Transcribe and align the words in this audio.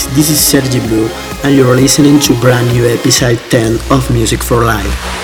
Guys, 0.00 0.14
this 0.16 0.30
is 0.30 0.40
Sergi 0.40 0.80
Blue, 0.80 1.08
and 1.44 1.54
you're 1.54 1.74
listening 1.74 2.20
to 2.20 2.34
brand 2.40 2.72
new 2.72 2.86
episode 2.86 3.38
10 3.50 3.78
of 3.90 4.10
Music 4.10 4.42
for 4.42 4.64
Life. 4.64 5.19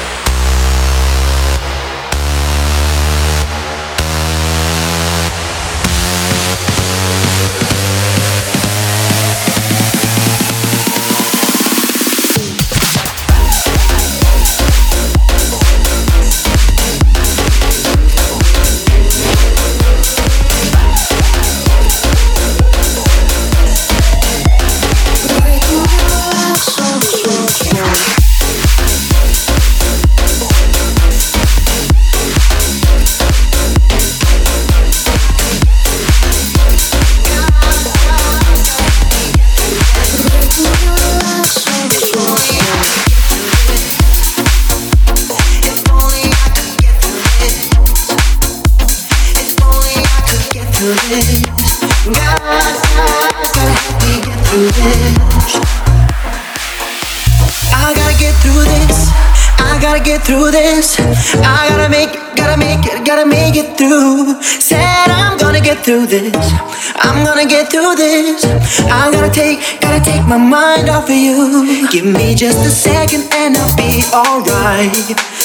My 70.27 70.37
mind 70.37 70.89
off 70.89 71.09
of 71.09 71.15
you. 71.15 71.89
Give 71.91 72.05
me 72.05 72.35
just 72.35 72.59
a 72.67 72.71
second 72.71 73.25
and 73.33 73.57
I'll 73.57 73.77
be 73.77 74.03
alright. 74.13 74.95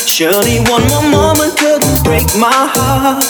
Surely 0.08 0.59
one 0.66 0.86
more 0.90 1.08
moment 1.09 1.58
couldn't 1.58 2.03
break 2.03 2.25
my 2.38 2.50
heart. 2.74 3.24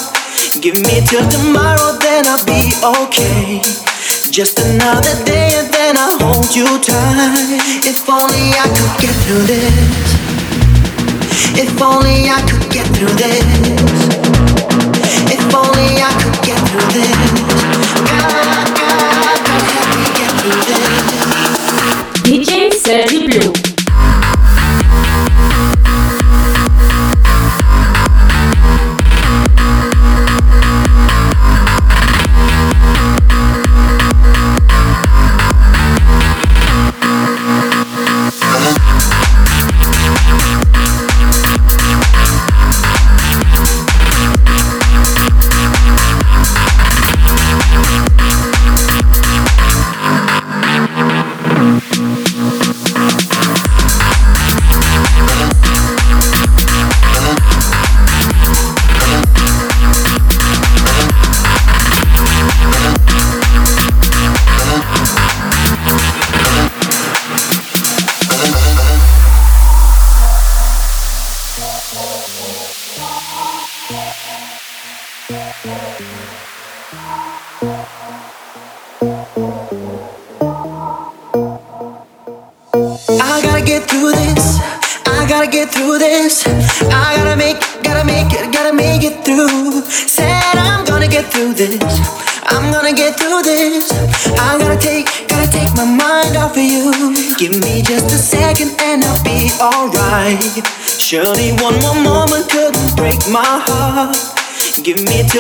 Give 0.61 0.75
me 0.75 1.01
till 1.05 1.27
tomorrow, 1.27 1.97
then 1.99 2.25
I'll 2.27 2.45
be 2.45 2.71
okay. 3.03 3.59
Just 4.31 4.59
another 4.59 5.15
day 5.25 5.51
and 5.59 5.67
then 5.73 5.97
I'll 5.97 6.17
hold 6.19 6.55
you 6.55 6.67
tight. 6.79 7.83
If 7.83 8.07
only 8.07 8.55
I 8.55 8.67
could 8.71 8.95
get 9.03 9.15
through 9.27 9.45
this. 9.51 10.21
If 11.59 11.81
only 11.81 12.29
I 12.31 12.39
could 12.47 12.71
get 12.71 12.87
through 12.95 13.15
this. 13.19 13.43
If 15.27 15.43
only 15.53 15.99
I 15.99 16.11
could 16.21 16.37
get 16.47 16.59
through 16.69 16.91
this. 16.95 17.50
DJ 22.31 22.71
Sergi 22.71 23.27
Blue. 23.27 23.70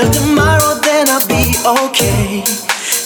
Till 0.01 0.11
tomorrow, 0.11 0.79
then 0.81 1.09
I'll 1.09 1.27
be 1.27 1.55
okay. 1.65 2.43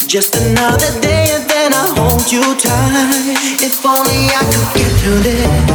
Just 0.07 0.36
another 0.36 0.92
day 1.01 1.27
and 1.31 1.50
then 1.50 1.74
I'll 1.74 1.94
hold 1.95 2.31
you 2.31 2.42
tight. 2.56 3.36
If 3.62 3.86
only 3.86 4.30
I 4.30 4.44
could 4.51 4.80
get 4.80 4.92
through 5.01 5.19
this. 5.19 5.75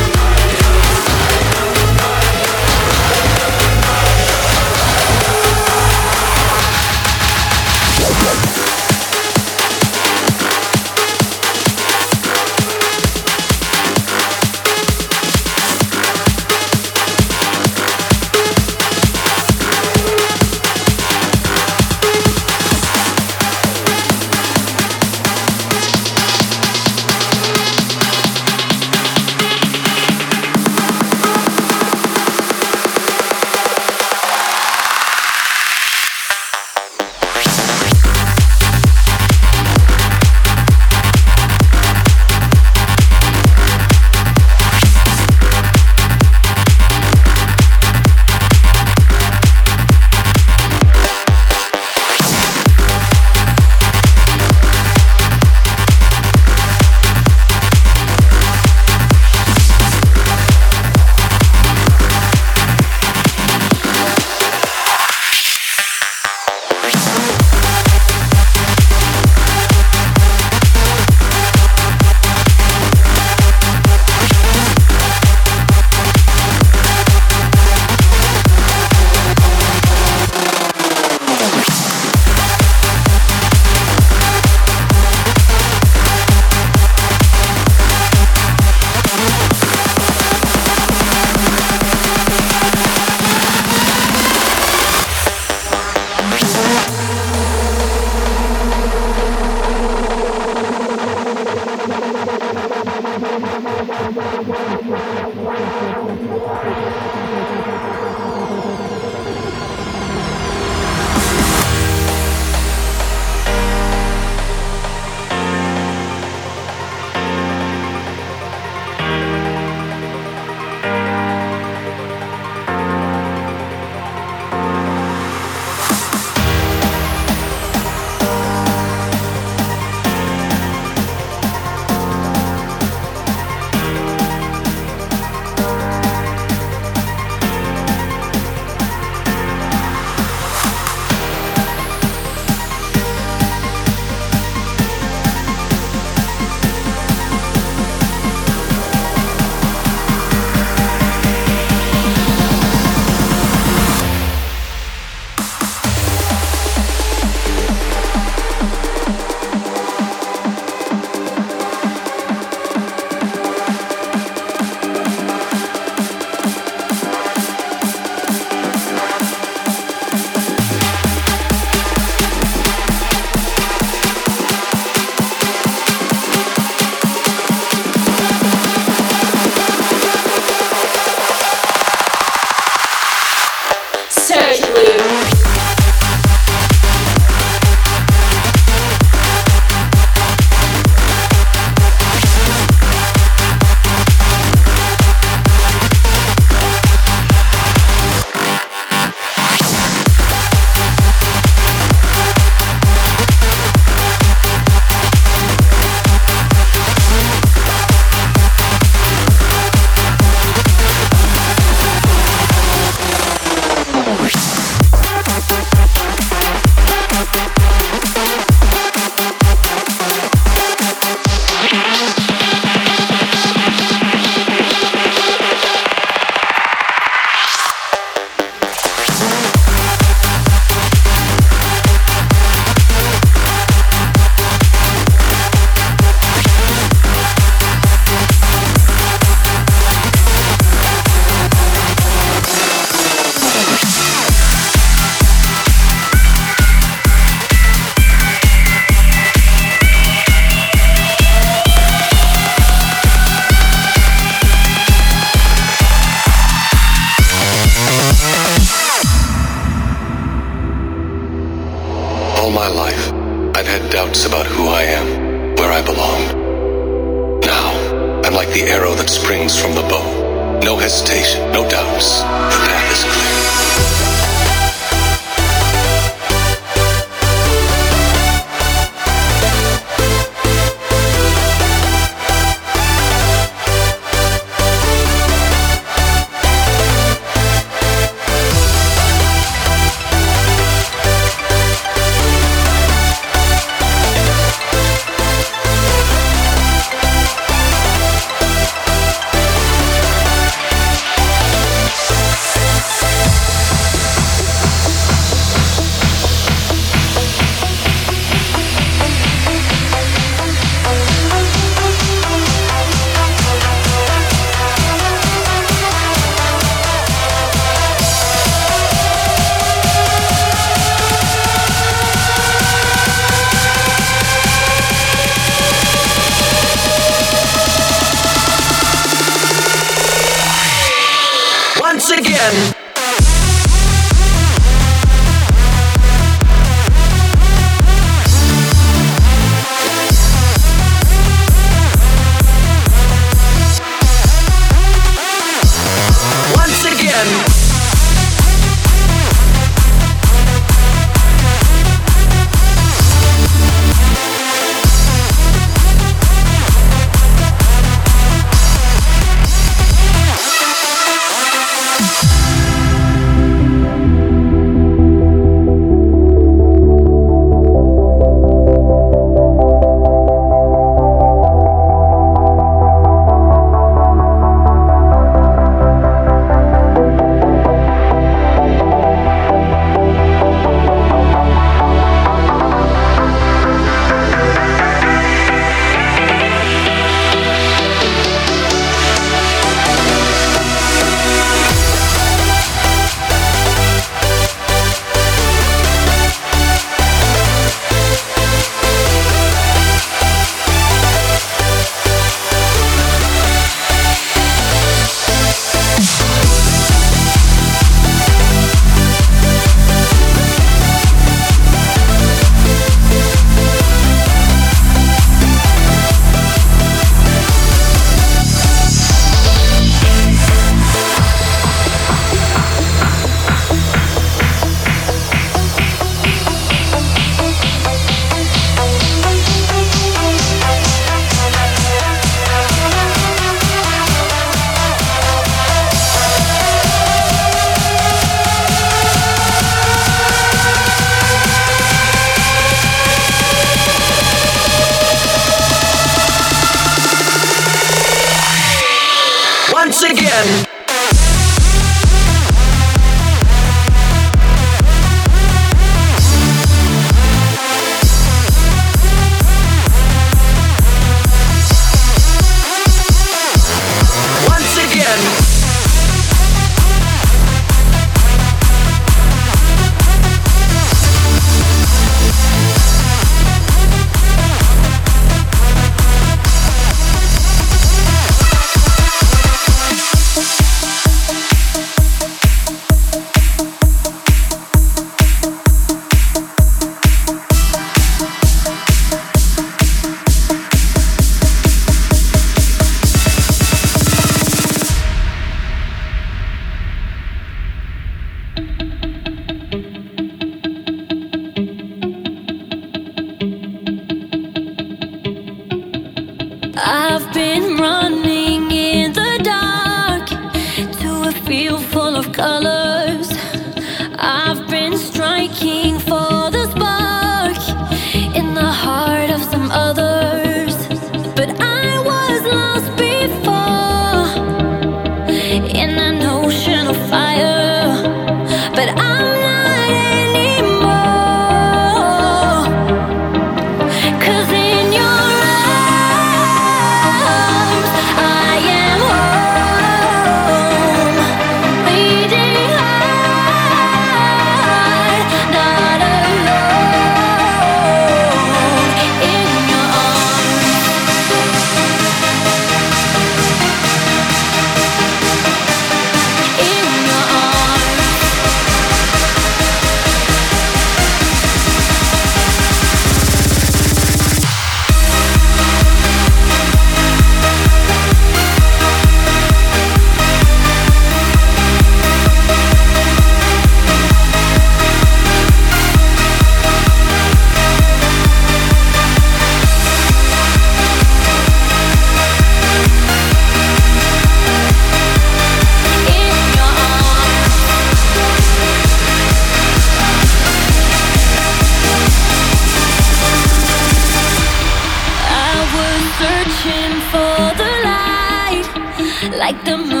like 599.51 599.65
the 599.65 599.77
moon. 599.77 600.00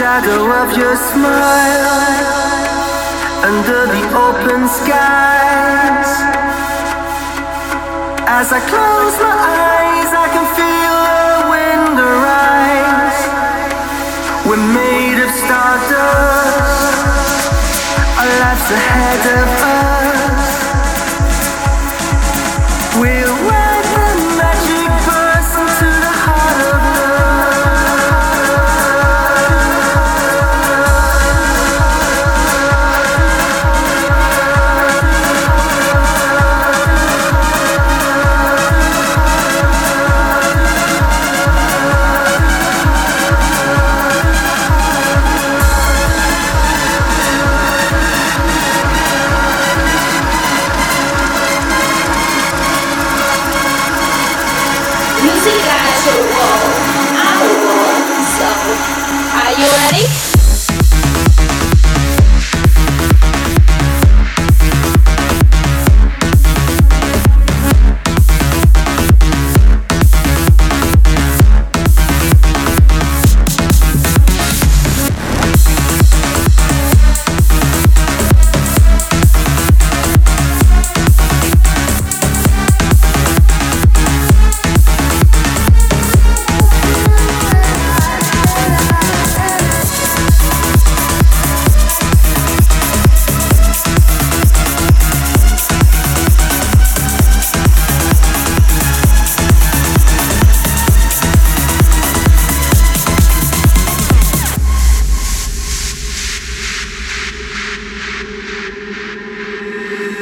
Shadow 0.00 0.48
of 0.62 0.72
your 0.78 0.96
smile 0.96 2.00
under 3.44 3.80
the 3.94 4.04
open 4.16 4.66
skies. 4.66 6.10
As 8.24 8.48
I 8.50 8.60
close 8.72 9.16
my 9.20 9.36
eyes, 9.76 10.10
I 10.24 10.26
can 10.34 10.46
feel 10.56 10.96
the 11.04 11.44
wind 11.52 11.96
arise. 12.00 13.20
We're 14.48 14.66
made 14.72 15.20
of 15.20 15.30
stardust, 15.44 17.04
our 18.20 18.30
lives 18.40 18.68
ahead 18.72 19.22
of 19.36 19.48
us. 19.68 19.99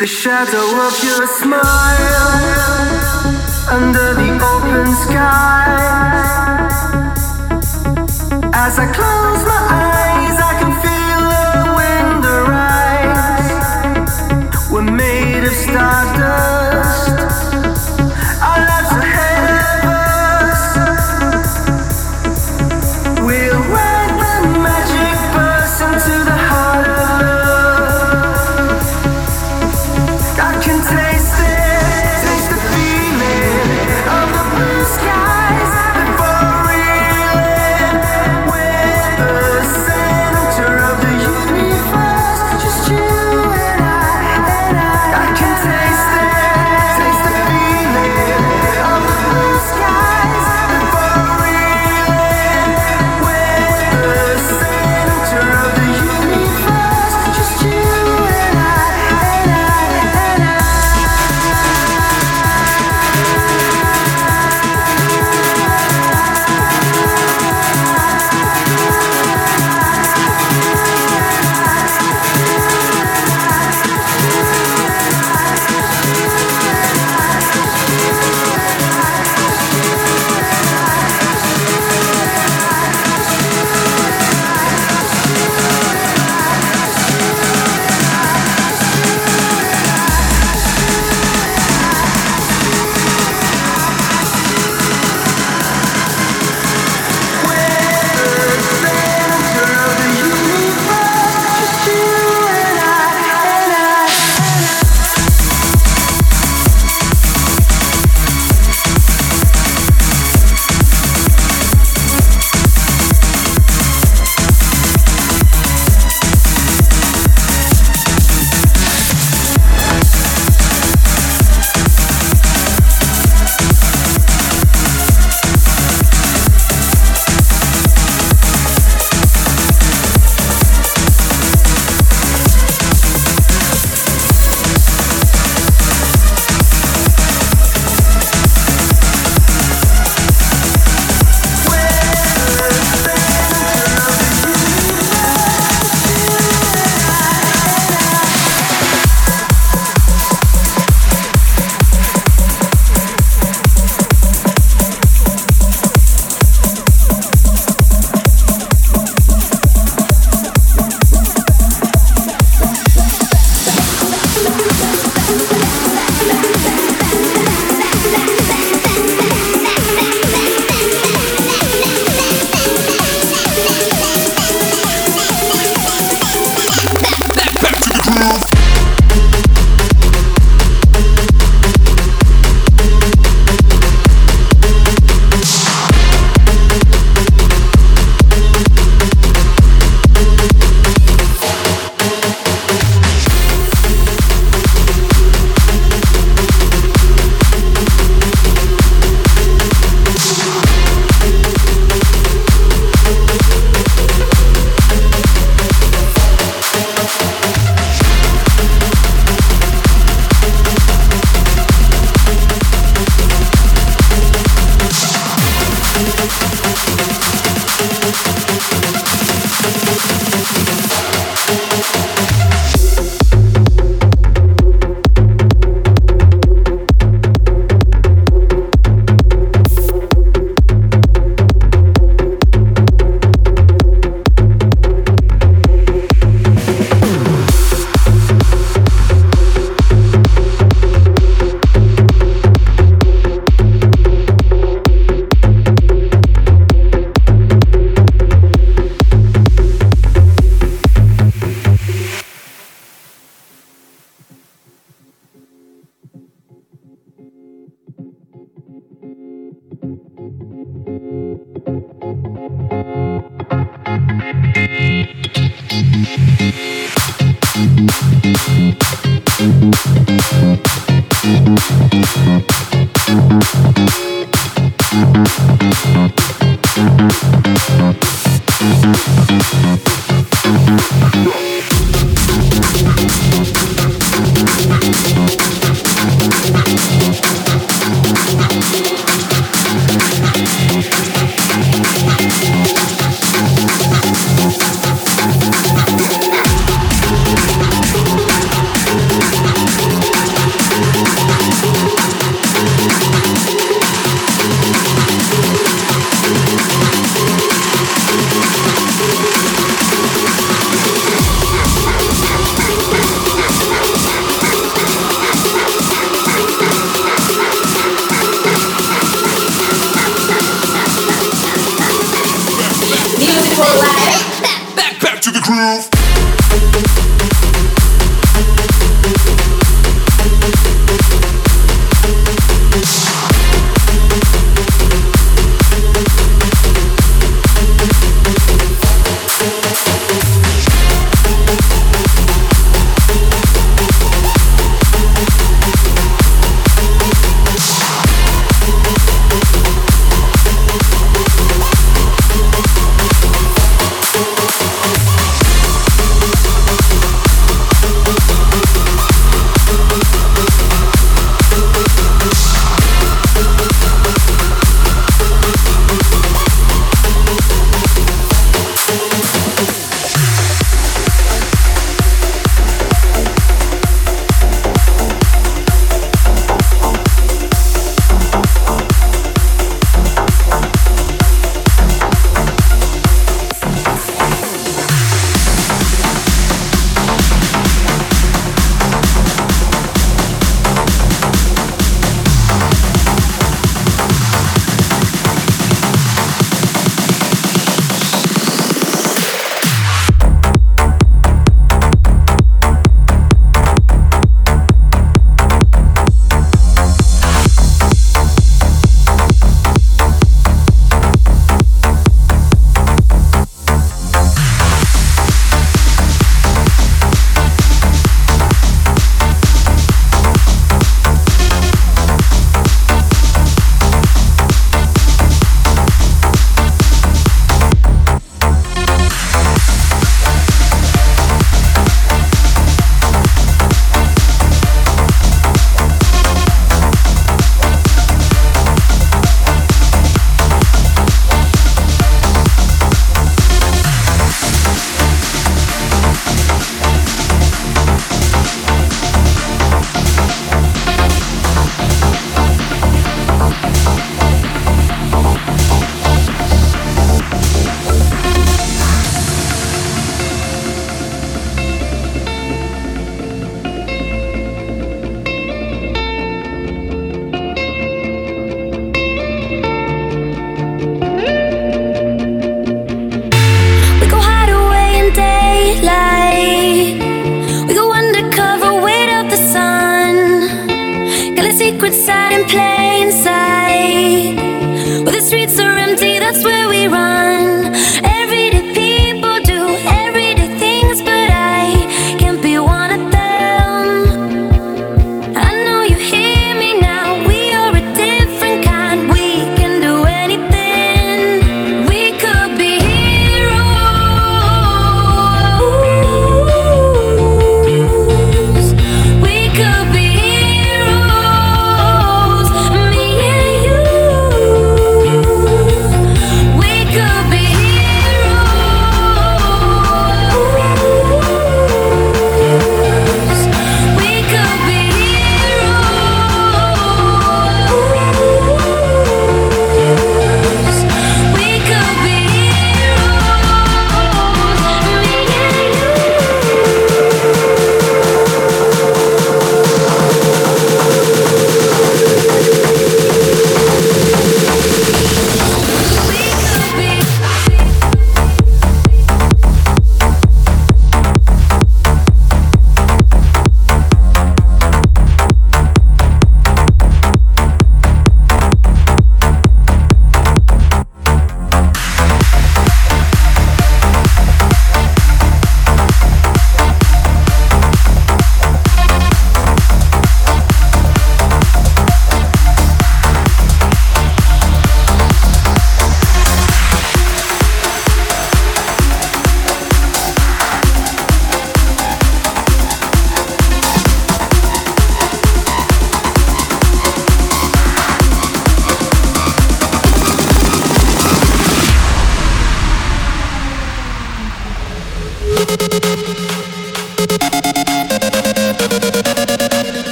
The 0.00 0.06
shadow 0.06 0.64
of 0.86 1.04
your 1.04 1.26
smile 1.26 1.60
under 3.68 4.14
the 4.14 4.30
open 4.40 4.94
sky. 4.94 5.66
As 8.54 8.78
I 8.78 8.86
close 8.94 9.44
my 9.44 9.60
eyes, 9.68 9.79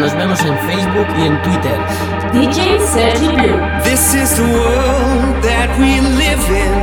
nos 0.00 0.14
vemos 0.14 0.40
en 0.40 0.56
Facebook 0.60 1.06
y 1.18 1.26
en 1.26 1.42
Twitter. 1.42 1.78
DJ 2.32 2.80
Sergi 2.80 3.28
Blue. 3.36 3.60
This 3.84 4.14
is 4.14 4.34
the 4.34 4.44
world 4.44 5.42
that 5.42 5.68
we 5.78 6.00
live 6.00 6.44
in. 6.48 6.74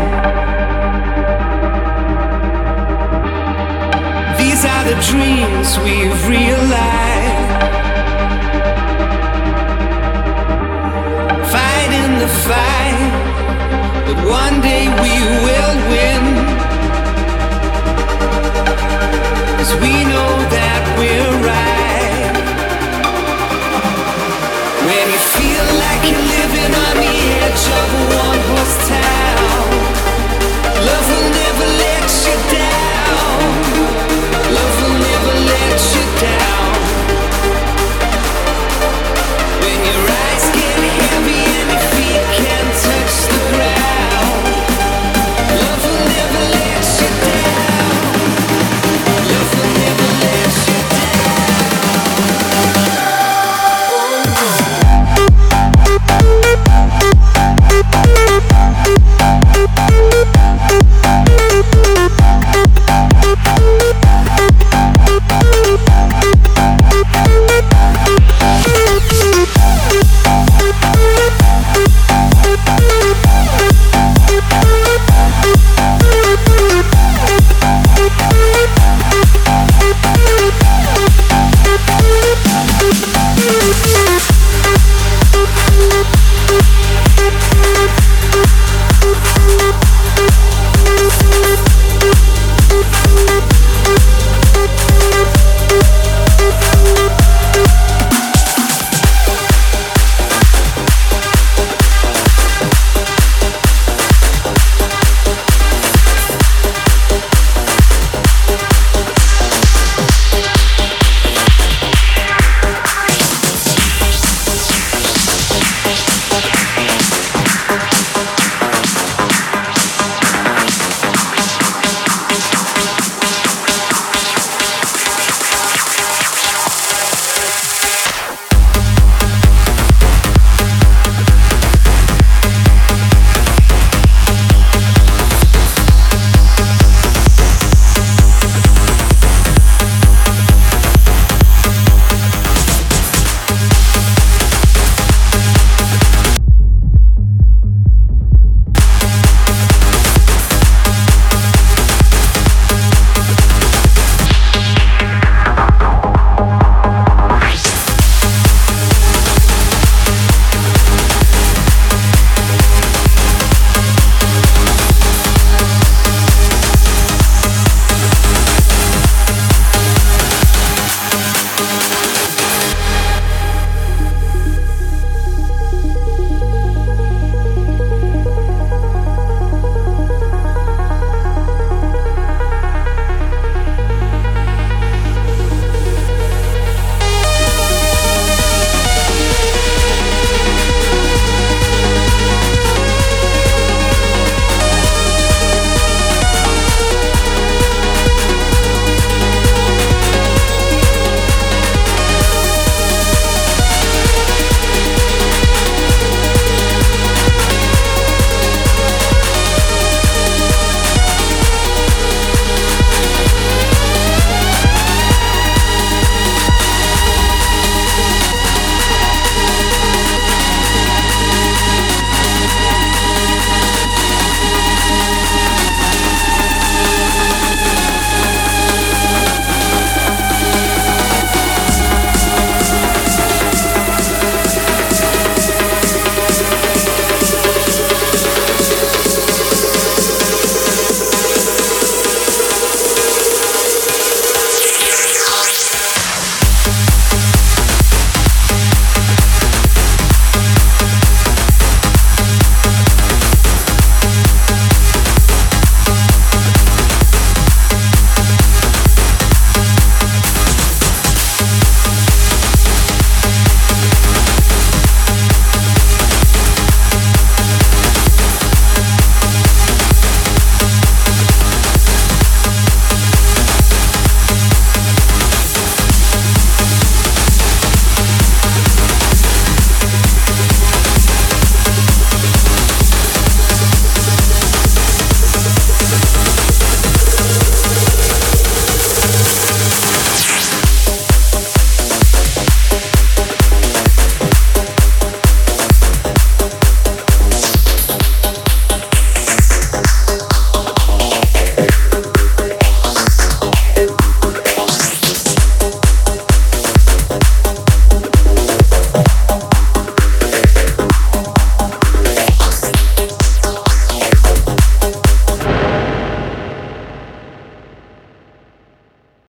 These 4.38 4.66
are 4.66 4.84
the 4.84 4.98
dreams 5.10 5.80
we've 5.80 6.28
realized. 6.28 7.48
Fighting 11.50 12.20
the 12.20 12.32
fight, 12.46 13.12
but 14.06 14.18
one 14.30 14.62
day 14.62 14.88
we 15.02 15.14
will. 15.44 15.67
of 27.70 27.94
one 28.16 28.47